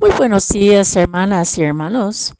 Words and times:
Muy 0.00 0.10
buenos 0.16 0.48
días, 0.48 0.96
hermanas 0.96 1.58
y 1.58 1.62
hermanos. 1.62 2.34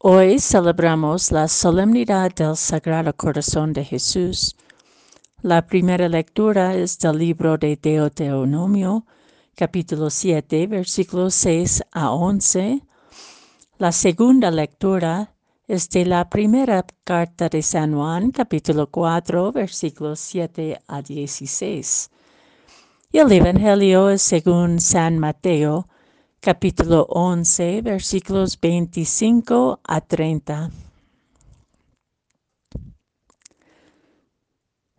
Hoy 0.00 0.40
celebramos 0.40 1.30
la 1.30 1.46
solemnidad 1.46 2.34
del 2.34 2.56
Sagrado 2.56 3.14
Corazón 3.14 3.72
de 3.72 3.84
Jesús. 3.84 4.56
La 5.40 5.66
primera 5.66 6.08
lectura 6.08 6.74
es 6.74 6.98
del 6.98 7.18
libro 7.18 7.56
de 7.56 7.76
Deuteronomio, 7.76 9.06
capítulo 9.54 10.10
7, 10.10 10.66
versículos 10.66 11.34
6 11.34 11.84
a 11.92 12.10
11. 12.10 12.82
La 13.78 13.92
segunda 13.92 14.50
lectura 14.50 15.32
es 15.68 15.88
de 15.90 16.04
la 16.04 16.28
primera 16.28 16.84
carta 17.04 17.48
de 17.48 17.62
San 17.62 17.94
Juan, 17.94 18.32
capítulo 18.32 18.90
4, 18.90 19.52
versículos 19.52 20.18
7 20.18 20.80
a 20.88 21.02
16. 21.02 22.10
Y 23.12 23.18
el 23.18 23.30
Evangelio 23.30 24.10
es 24.10 24.22
según 24.22 24.80
San 24.80 25.18
Mateo, 25.20 25.86
capítulo 26.44 27.06
11, 27.08 27.80
versículos 27.80 28.60
25 28.60 29.80
a 29.82 30.00
30. 30.02 30.70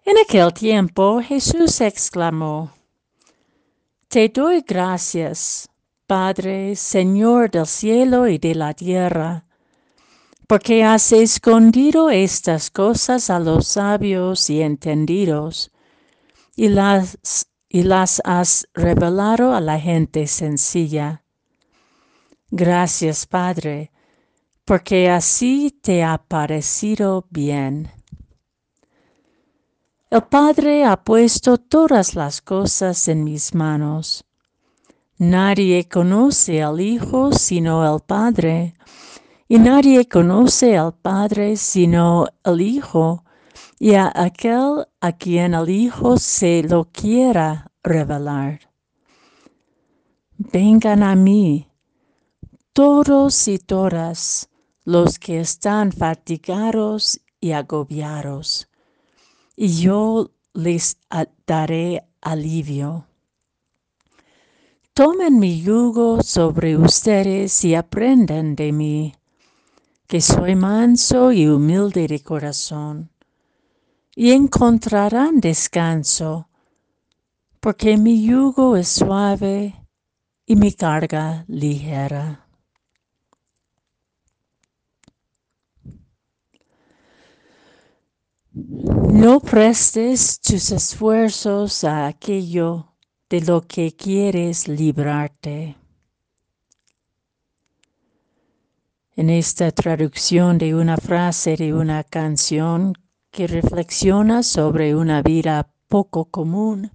En 0.05 0.17
aquel 0.17 0.51
tiempo 0.53 1.21
Jesús 1.21 1.81
exclamó, 1.81 2.71
Te 4.07 4.27
doy 4.29 4.63
gracias, 4.67 5.69
Padre, 6.07 6.75
Señor 6.75 7.51
del 7.51 7.67
cielo 7.67 8.27
y 8.27 8.39
de 8.39 8.55
la 8.55 8.73
tierra, 8.73 9.45
porque 10.47 10.83
has 10.83 11.11
escondido 11.11 12.09
estas 12.09 12.71
cosas 12.71 13.29
a 13.29 13.37
los 13.37 13.67
sabios 13.67 14.49
y 14.49 14.63
entendidos, 14.63 15.69
y 16.55 16.69
las, 16.69 17.19
y 17.69 17.83
las 17.83 18.19
has 18.25 18.67
revelado 18.73 19.53
a 19.53 19.61
la 19.61 19.79
gente 19.79 20.25
sencilla. 20.25 21.21
Gracias, 22.51 23.25
Padre, 23.25 23.91
porque 24.65 25.09
así 25.09 25.71
te 25.81 26.03
ha 26.03 26.17
parecido 26.17 27.25
bien. 27.29 27.91
El 30.11 30.23
Padre 30.23 30.85
ha 30.85 31.03
puesto 31.03 31.57
todas 31.57 32.15
las 32.15 32.41
cosas 32.41 33.07
en 33.07 33.23
mis 33.23 33.55
manos. 33.55 34.25
Nadie 35.17 35.89
conoce 35.89 36.61
al 36.61 36.79
Hijo 36.79 37.31
sino 37.33 37.83
el 37.83 38.01
Padre, 38.01 38.75
y 39.47 39.57
nadie 39.57 40.07
conoce 40.07 40.77
al 40.77 40.93
Padre 40.93 41.57
sino 41.57 42.27
el 42.43 42.61
Hijo, 42.61 43.23
y 43.79 43.95
a 43.95 44.11
aquel 44.13 44.85
a 45.01 45.13
quien 45.13 45.55
el 45.55 45.69
Hijo 45.69 46.17
se 46.17 46.61
lo 46.63 46.85
quiera 46.91 47.71
revelar. 47.83 48.59
Vengan 50.37 51.01
a 51.01 51.15
mí 51.15 51.67
todos 52.75 53.47
y 53.47 53.57
todas 53.57 54.49
los 54.83 55.17
que 55.17 55.39
están 55.39 55.93
fatigados 55.93 57.21
y 57.39 57.53
agobiados, 57.53 58.67
y 59.55 59.79
yo 59.79 60.31
les 60.53 60.97
daré 61.47 62.03
alivio. 62.19 63.05
Tomen 64.93 65.39
mi 65.39 65.61
yugo 65.61 66.21
sobre 66.21 66.75
ustedes 66.75 67.63
y 67.63 67.75
aprendan 67.75 68.57
de 68.57 68.73
mí, 68.73 69.15
que 70.05 70.19
soy 70.19 70.55
manso 70.57 71.31
y 71.31 71.47
humilde 71.47 72.09
de 72.09 72.19
corazón, 72.19 73.09
y 74.17 74.31
encontrarán 74.31 75.39
descanso, 75.39 76.49
porque 77.61 77.95
mi 77.95 78.21
yugo 78.21 78.75
es 78.75 78.89
suave 78.89 79.87
y 80.45 80.57
mi 80.57 80.73
carga 80.73 81.45
ligera. 81.47 82.44
No 88.55 89.41
prestes 89.41 90.39
tus 90.39 90.71
esfuerzos 90.71 91.83
a 91.83 92.07
aquello 92.07 92.93
de 93.29 93.41
lo 93.41 93.61
que 93.67 93.91
quieres 93.91 94.69
librarte. 94.69 95.75
En 99.17 99.29
esta 99.29 99.71
traducción 99.71 100.57
de 100.57 100.73
una 100.73 100.95
frase 100.95 101.57
de 101.57 101.73
una 101.73 102.05
canción 102.05 102.93
que 103.29 103.47
reflexiona 103.47 104.41
sobre 104.41 104.95
una 104.95 105.21
vida 105.21 105.69
poco 105.89 106.23
común, 106.23 106.91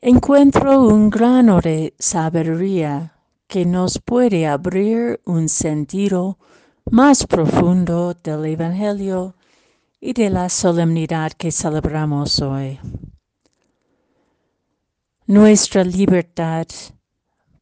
encuentro 0.00 0.86
un 0.86 1.10
grano 1.10 1.60
de 1.60 1.92
sabiduría 1.98 3.16
que 3.48 3.66
nos 3.66 3.98
puede 3.98 4.46
abrir 4.46 5.20
un 5.24 5.48
sentido 5.48 6.38
más 6.88 7.26
profundo 7.26 8.14
del 8.14 8.44
Evangelio 8.44 9.35
y 10.06 10.12
de 10.12 10.30
la 10.30 10.48
solemnidad 10.48 11.32
que 11.32 11.50
celebramos 11.50 12.40
hoy. 12.40 12.78
Nuestra 15.26 15.82
libertad 15.82 16.68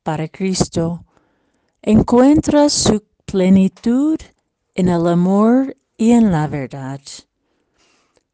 para 0.02 0.28
Cristo 0.28 1.06
encuentra 1.80 2.68
su 2.68 3.02
plenitud 3.24 4.18
en 4.74 4.90
el 4.90 5.06
amor 5.06 5.74
y 5.96 6.10
en 6.10 6.30
la 6.32 6.46
verdad. 6.46 7.00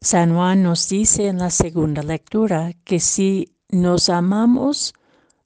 San 0.01 0.35
Juan 0.35 0.61
nos 0.61 0.89
dice 0.89 1.27
en 1.29 1.37
la 1.37 1.49
segunda 1.49 2.03
lectura 2.03 2.73
que 2.83 2.99
si 2.99 3.55
nos 3.69 4.09
amamos 4.09 4.93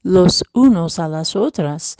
los 0.01 0.43
unos 0.53 0.97
a 0.97 1.07
las 1.07 1.35
otras, 1.35 1.97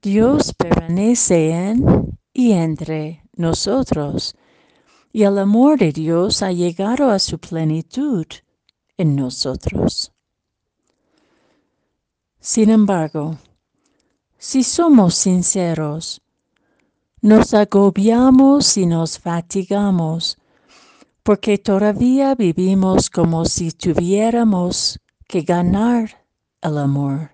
Dios 0.00 0.54
permanece 0.54 1.50
en 1.50 2.16
y 2.32 2.52
entre 2.52 3.24
nosotros 3.34 4.36
y 5.16 5.22
el 5.22 5.38
amor 5.38 5.78
de 5.78 5.92
Dios 5.92 6.42
ha 6.42 6.52
llegado 6.52 7.10
a 7.10 7.18
su 7.18 7.38
plenitud 7.38 8.26
en 8.98 9.16
nosotros. 9.16 10.12
Sin 12.38 12.68
embargo, 12.68 13.38
si 14.36 14.62
somos 14.62 15.14
sinceros, 15.14 16.20
nos 17.22 17.54
agobiamos 17.54 18.76
y 18.76 18.84
nos 18.84 19.18
fatigamos 19.18 20.36
porque 21.22 21.56
todavía 21.56 22.34
vivimos 22.34 23.08
como 23.08 23.46
si 23.46 23.70
tuviéramos 23.70 25.00
que 25.26 25.40
ganar 25.40 26.26
el 26.60 26.76
amor, 26.76 27.30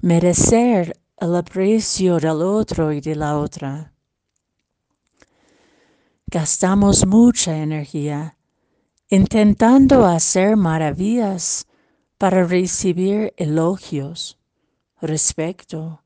merecer 0.00 0.98
el 1.16 1.36
aprecio 1.36 2.16
del 2.16 2.42
otro 2.42 2.92
y 2.92 3.00
de 3.00 3.14
la 3.14 3.38
otra 3.38 3.92
gastamos 6.28 7.06
mucha 7.06 7.56
energía 7.56 8.36
intentando 9.08 10.04
hacer 10.04 10.56
maravillas 10.56 11.66
para 12.18 12.44
recibir 12.44 13.32
elogios, 13.36 14.36
respeto, 15.00 16.02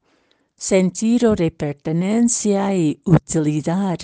sentido 0.54 1.34
de 1.34 1.50
pertenencia 1.50 2.75
y 2.75 3.00
utilidad 3.04 3.98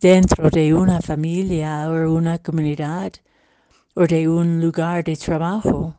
dentro 0.00 0.48
de 0.48 0.72
una 0.72 1.02
familia 1.02 1.90
o 1.90 2.10
una 2.10 2.38
comunidad 2.38 3.12
o 3.94 4.06
de 4.06 4.28
un 4.28 4.62
lugar 4.62 5.04
de 5.04 5.16
trabajo. 5.16 5.96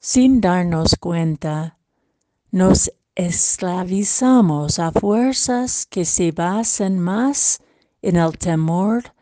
Sin 0.00 0.40
darnos 0.40 0.96
cuenta, 0.98 1.78
nos 2.50 2.90
esclavizamos 3.14 4.78
a 4.78 4.90
fuerzas 4.90 5.86
que 5.86 6.04
se 6.04 6.32
basan 6.32 6.98
más 6.98 7.60
en 8.02 8.16
el 8.16 8.36
temor 8.36 9.14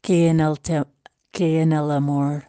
que 0.00 0.28
en 0.28 0.40
el, 0.40 0.56
que 1.32 1.60
en 1.62 1.72
el 1.72 1.90
amor. 1.90 2.48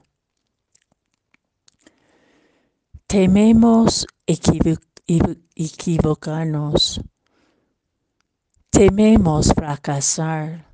Tememos 3.07 4.05
equivocarnos. 5.55 7.01
Tememos 8.69 9.53
fracasar. 9.53 10.69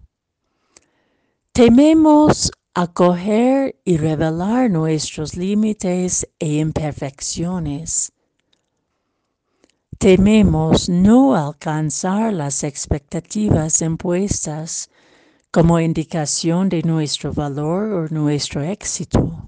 Tememos 1.53 2.51
acoger 2.74 3.80
y 3.85 3.97
revelar 3.97 4.69
nuestros 4.71 5.35
límites 5.35 6.27
e 6.39 6.59
imperfecciones 6.59 8.12
tememos 10.01 10.89
no 10.89 11.36
alcanzar 11.36 12.33
las 12.33 12.63
expectativas 12.63 13.83
impuestas 13.83 14.89
como 15.51 15.80
indicación 15.80 16.69
de 16.69 16.81
nuestro 16.81 17.31
valor 17.31 17.94
o 17.94 18.07
nuestro 18.09 18.63
éxito. 18.63 19.48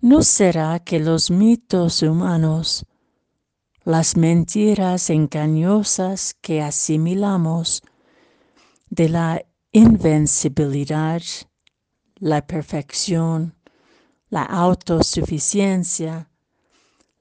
¿No 0.00 0.22
será 0.22 0.78
que 0.78 1.00
los 1.00 1.28
mitos 1.28 2.00
humanos, 2.04 2.86
las 3.82 4.16
mentiras 4.16 5.10
engañosas 5.10 6.32
que 6.40 6.62
asimilamos 6.62 7.82
de 8.88 9.08
la 9.08 9.44
invencibilidad, 9.72 11.22
la 12.20 12.46
perfección, 12.46 13.56
la 14.30 14.44
autosuficiencia, 14.44 16.30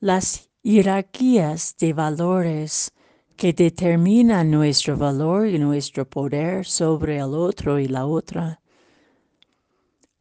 las 0.06 0.52
jerarquías 0.64 1.76
de 1.80 1.92
valores 1.92 2.92
que 3.36 3.54
determinan 3.54 4.52
nuestro 4.52 4.96
valor 4.96 5.48
y 5.48 5.58
nuestro 5.58 6.08
poder 6.08 6.64
sobre 6.68 7.18
el 7.18 7.34
otro 7.34 7.80
y 7.80 7.88
la 7.88 8.06
otra, 8.06 8.62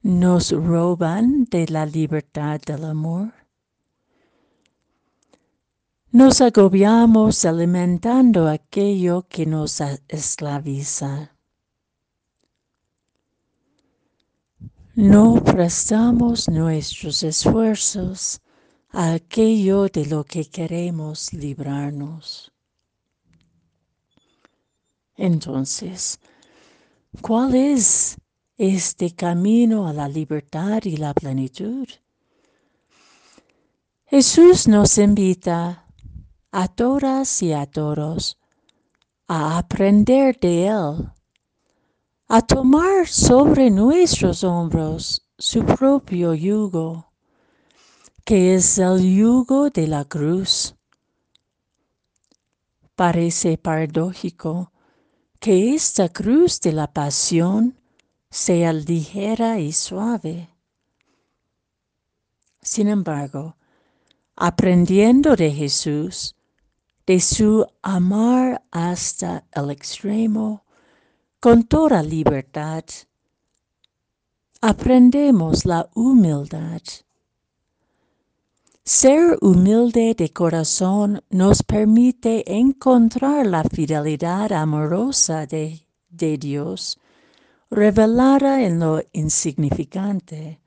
nos 0.01 0.53
roban 0.53 1.45
de 1.51 1.67
la 1.67 1.85
libertad 1.85 2.63
del 2.63 2.87
amor. 2.87 3.35
Nos 6.13 6.41
agobiamos 6.41 7.45
alimentando 7.45 8.49
aquello 8.49 9.27
que 9.29 9.45
nos 9.45 9.83
esclaviza. 10.09 11.37
No 14.95 15.43
prestamos 15.45 16.49
nuestros 16.49 17.23
esfuerzos 17.23 18.41
aquello 18.95 19.89
de 19.89 20.07
lo 20.07 20.25
que 20.25 20.45
queremos 20.45 21.33
librarnos. 21.33 22.53
Entonces, 25.17 26.19
¿cuál 27.21 27.55
es 27.55 28.17
este 28.57 29.15
camino 29.15 29.87
a 29.89 29.93
la 29.93 30.09
libertad 30.09 30.83
y 30.85 30.97
la 30.97 31.13
plenitud? 31.13 31.89
Jesús 34.07 34.69
nos 34.69 34.99
invita 34.99 35.87
a 36.53 36.69
todas 36.69 37.43
y 37.43 37.53
a 37.53 37.67
todos 37.67 38.39
a 39.27 39.59
aprender 39.59 40.39
de 40.39 40.67
Él 40.67 41.11
a 42.29 42.41
tomar 42.41 43.07
sobre 43.07 43.71
nuestros 43.71 44.45
hombros 44.45 45.23
su 45.39 45.65
propio 45.65 46.35
yugo, 46.35 47.13
que 48.25 48.55
es 48.55 48.79
el 48.79 49.03
yugo 49.17 49.71
de 49.71 49.87
la 49.87 50.05
cruz. 50.07 50.75
Parece 52.95 53.59
paradójico 53.59 54.73
que 55.39 55.75
esta 55.75 56.09
cruz 56.09 56.61
de 56.61 56.73
la 56.73 56.93
pasión 56.93 57.79
sea 58.31 58.73
ligera 58.73 59.61
y 59.61 59.73
suave. 59.73 60.49
Sin 62.63 62.89
embargo, 62.89 63.57
aprendiendo 64.37 65.37
de 65.37 65.53
Jesús, 65.53 66.35
de 67.07 67.21
su 67.21 67.67
amar 67.83 68.65
hasta 68.71 69.45
el 69.53 69.71
extremo, 69.71 70.65
con 71.41 71.65
toda 71.65 72.03
libertad. 72.03 72.85
Aprendemos 74.63 75.67
la 75.67 75.91
humildad. 75.95 76.81
Ser 78.87 79.39
humilde 79.41 80.15
de 80.15 80.31
corazón 80.31 81.23
nos 81.31 81.63
permite 81.63 82.45
encontrar 82.55 83.47
la 83.47 83.65
fidelidad 83.65 84.53
amorosa 84.53 85.47
de, 85.47 85.87
Dios 86.11 86.99
revelada 87.71 88.63
en 88.63 88.81
lo 88.81 89.01
insignificante, 89.15 90.61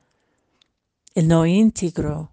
en 1.13 1.29
lo 1.29 1.45
íntegro, 1.45 2.31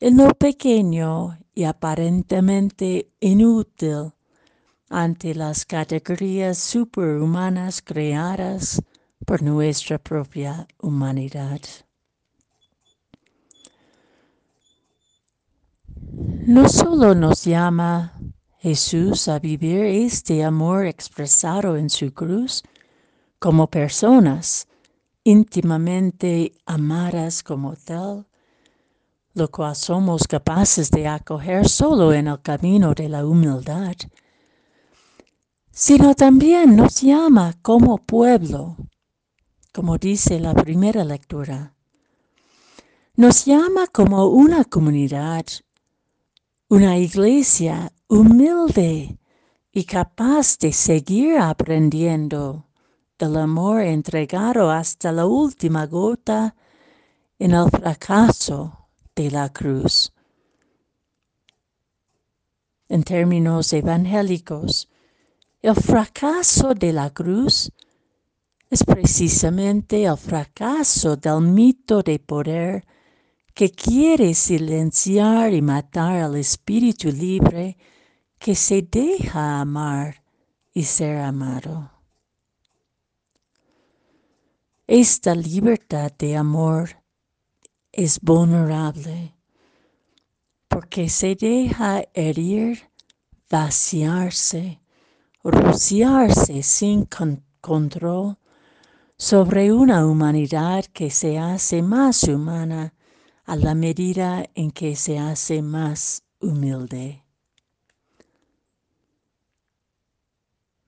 en 0.00 0.16
lo 0.16 0.32
pequeño 0.32 1.38
y 1.54 1.64
aparentemente 1.64 3.12
inútil 3.20 4.14
ante 4.88 5.34
las 5.34 5.66
categorías 5.66 6.56
superhumanas 6.56 7.82
creadas 7.82 8.82
por 9.26 9.42
nuestra 9.42 9.98
propia 9.98 10.66
humanidad. 10.78 11.60
No 16.46 16.68
solo 16.70 17.14
nos 17.14 17.44
llama 17.44 18.18
Jesús 18.58 19.28
a 19.28 19.38
vivir 19.38 19.84
este 19.84 20.42
amor 20.42 20.86
expresado 20.86 21.76
en 21.76 21.90
su 21.90 22.14
cruz 22.14 22.62
como 23.38 23.66
personas 23.68 24.66
íntimamente 25.22 26.52
amadas 26.64 27.42
como 27.42 27.76
tal, 27.76 28.26
lo 29.34 29.50
cual 29.50 29.76
somos 29.76 30.26
capaces 30.26 30.90
de 30.90 31.06
acoger 31.06 31.68
solo 31.68 32.14
en 32.14 32.26
el 32.26 32.40
camino 32.40 32.94
de 32.94 33.10
la 33.10 33.26
humildad, 33.26 33.96
sino 35.70 36.14
también 36.14 36.74
nos 36.74 37.02
llama 37.02 37.54
como 37.60 37.98
pueblo, 37.98 38.76
como 39.74 39.98
dice 39.98 40.40
la 40.40 40.54
primera 40.54 41.04
lectura. 41.04 41.74
Nos 43.14 43.44
llama 43.44 43.86
como 43.88 44.26
una 44.28 44.64
comunidad, 44.64 45.44
una 46.70 46.96
iglesia 46.96 47.92
humilde 48.06 49.18
y 49.72 49.84
capaz 49.84 50.56
de 50.56 50.72
seguir 50.72 51.36
aprendiendo 51.36 52.68
del 53.18 53.36
amor 53.38 53.80
entregado 53.80 54.70
hasta 54.70 55.10
la 55.10 55.26
última 55.26 55.86
gota 55.86 56.54
en 57.40 57.54
el 57.54 57.68
fracaso 57.70 58.86
de 59.16 59.32
la 59.32 59.48
cruz. 59.48 60.12
En 62.88 63.02
términos 63.02 63.72
evangélicos, 63.72 64.88
el 65.62 65.74
fracaso 65.74 66.72
de 66.72 66.92
la 66.92 67.10
cruz 67.10 67.72
es 68.70 68.84
precisamente 68.84 70.04
el 70.04 70.16
fracaso 70.16 71.16
del 71.16 71.40
mito 71.40 72.00
de 72.04 72.20
poder 72.20 72.86
que 73.60 73.70
quiere 73.70 74.32
silenciar 74.32 75.52
y 75.52 75.60
matar 75.60 76.16
al 76.22 76.36
espíritu 76.36 77.08
libre 77.08 77.76
que 78.38 78.54
se 78.54 78.80
deja 78.80 79.60
amar 79.60 80.24
y 80.72 80.84
ser 80.84 81.18
amado. 81.18 81.90
Esta 84.86 85.34
libertad 85.34 86.10
de 86.18 86.38
amor 86.38 87.02
es 87.92 88.18
vulnerable 88.22 89.36
porque 90.66 91.10
se 91.10 91.34
deja 91.34 92.02
herir, 92.14 92.90
vaciarse, 93.50 94.80
rociarse 95.44 96.62
sin 96.62 97.06
control 97.60 98.38
sobre 99.18 99.70
una 99.70 100.06
humanidad 100.06 100.86
que 100.86 101.10
se 101.10 101.38
hace 101.38 101.82
más 101.82 102.22
humana 102.22 102.94
a 103.50 103.56
la 103.56 103.74
medida 103.74 104.48
en 104.54 104.70
que 104.70 104.94
se 104.94 105.18
hace 105.18 105.60
más 105.60 106.22
humilde. 106.38 107.24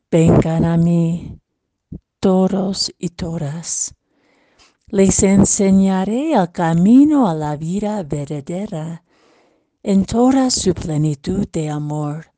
Vengan 0.09 0.64
a 0.64 0.76
mí 0.76 1.40
todos 2.21 2.95
y 3.00 3.09
todas. 3.09 3.97
Les 4.87 5.25
enseñaré 5.25 6.35
el 6.35 6.52
camino 6.52 7.28
a 7.28 7.35
la 7.35 7.57
vida 7.57 8.04
verdadera 8.04 9.02
en 9.83 10.04
toda 10.04 10.49
su 10.49 10.73
plenitud 10.73 11.49
de 11.49 11.69
amor 11.69 12.33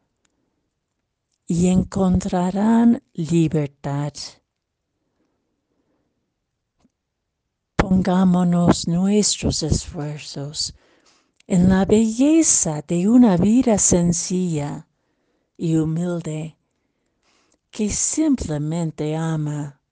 y 1.47 1.66
encontrarán 1.66 3.02
libertad. 3.12 4.14
Pongámonos 7.87 8.88
nuestros 8.88 9.62
esfuerzos 9.62 10.75
en 11.47 11.69
la 11.69 11.85
belleza 11.85 12.81
de 12.81 13.11
una 13.11 13.37
vida 13.37 13.76
sencilla 13.76 14.88
y 15.59 15.76
humilde 15.76 16.57
que 17.71 17.91
simplemente 17.91 19.14
ama 19.14 19.83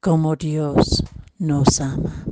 como 0.00 0.36
Dios 0.36 1.02
nos 1.38 1.80
ama. 1.80 2.26